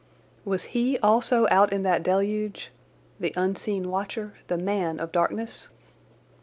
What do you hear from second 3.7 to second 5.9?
watcher, the man of darkness?